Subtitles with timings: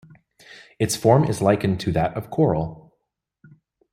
[0.79, 2.91] Its form is likened to that of coral.